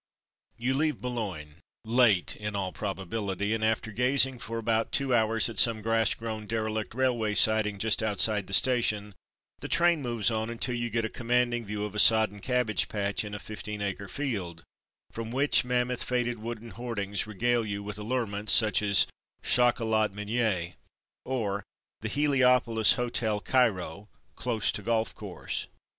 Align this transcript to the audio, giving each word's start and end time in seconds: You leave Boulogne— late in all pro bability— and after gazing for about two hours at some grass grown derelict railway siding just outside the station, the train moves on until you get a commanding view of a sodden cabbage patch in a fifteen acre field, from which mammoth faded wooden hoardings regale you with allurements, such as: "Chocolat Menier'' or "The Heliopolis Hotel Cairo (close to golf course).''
You 0.57 0.73
leave 0.73 0.99
Boulogne— 0.99 1.57
late 1.85 2.35
in 2.35 2.55
all 2.55 2.73
pro 2.73 2.95
bability— 2.95 3.53
and 3.53 3.63
after 3.63 3.91
gazing 3.91 4.39
for 4.39 4.57
about 4.57 4.91
two 4.91 5.13
hours 5.13 5.47
at 5.47 5.59
some 5.59 5.83
grass 5.83 6.15
grown 6.15 6.47
derelict 6.47 6.95
railway 6.95 7.35
siding 7.35 7.77
just 7.77 8.01
outside 8.01 8.47
the 8.47 8.53
station, 8.55 9.13
the 9.59 9.67
train 9.67 10.01
moves 10.01 10.31
on 10.31 10.49
until 10.49 10.73
you 10.73 10.89
get 10.89 11.05
a 11.05 11.07
commanding 11.07 11.65
view 11.65 11.85
of 11.85 11.93
a 11.93 11.99
sodden 11.99 12.39
cabbage 12.39 12.87
patch 12.87 13.23
in 13.23 13.35
a 13.35 13.37
fifteen 13.39 13.79
acre 13.79 14.07
field, 14.07 14.63
from 15.11 15.29
which 15.31 15.63
mammoth 15.63 16.01
faded 16.03 16.39
wooden 16.39 16.71
hoardings 16.71 17.27
regale 17.27 17.63
you 17.63 17.83
with 17.83 17.99
allurements, 17.99 18.51
such 18.51 18.81
as: 18.81 19.05
"Chocolat 19.43 20.11
Menier'' 20.15 20.77
or 21.25 21.61
"The 21.99 22.09
Heliopolis 22.09 22.93
Hotel 22.93 23.39
Cairo 23.39 24.09
(close 24.35 24.71
to 24.71 24.81
golf 24.81 25.13
course).'' 25.13 25.67